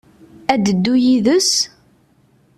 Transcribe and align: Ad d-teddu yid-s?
Ad 0.53 0.59
d-teddu 0.63 0.95
yid-s? 1.03 1.51